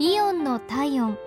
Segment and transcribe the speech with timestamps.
[0.00, 1.18] イオンの体温。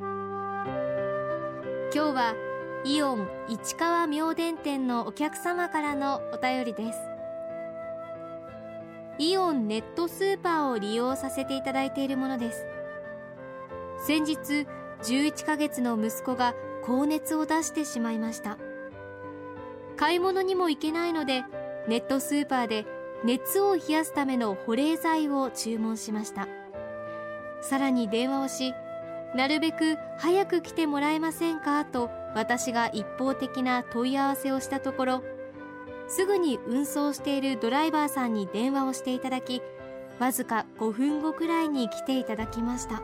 [0.00, 2.34] 今日は
[2.86, 6.98] イオン市川明伝店のお客様からのお便りです。
[9.18, 12.64] イオンネットスーパーを利用させていただいているものです。
[14.06, 14.66] 先日
[15.02, 16.54] 11ヶ月の息子が
[16.86, 18.56] 高熱を出してしまいました。
[19.98, 21.44] 買い物にも行けないので
[21.86, 22.86] ネットスーパーで
[23.24, 26.48] 熱を冷やすための保冷剤を注文しました。
[27.60, 28.74] さらに電話をし
[29.34, 35.22] なるべく早く来てもらえませんかと私が一方的な問い合わせをしたところ
[36.08, 39.62] すぐに運送しているドライバーさんに電話をしていただき
[40.18, 43.02] わずか5分後くらいに来ていただきました。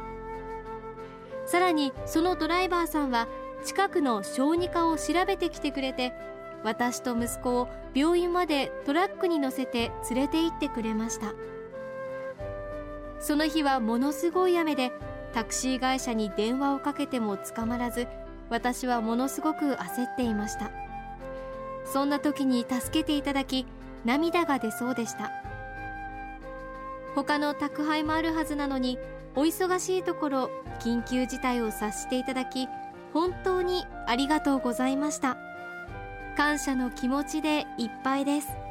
[1.46, 3.26] さらにそのドライバーさんは
[3.64, 6.12] 近くの小児科を調べてきてくれて
[6.64, 11.32] 私と息子を病院までトラックに乗せて連れて行ってくれました。
[13.20, 14.92] その日はものすごい雨で
[15.34, 18.06] タクシー会社に電話をかけても捕まらず
[18.48, 20.70] 私はものすごく焦っていました。
[21.84, 23.66] そんな時に助けていただき
[24.04, 25.30] 涙が出そうでした。
[27.14, 28.98] 他の宅配もあるはずなのに
[29.34, 32.68] お忙しいところ緊急事態を察していただき
[33.12, 35.36] 本当にありがとうございました。
[36.38, 38.67] 感謝の気持ちでいっぱいです。